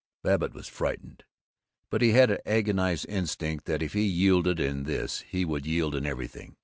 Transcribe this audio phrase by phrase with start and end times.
[0.23, 1.25] Babbitt was frightened,
[1.91, 5.93] but he had an agonized instinct that if he yielded in this he would yield
[5.93, 6.55] in everything.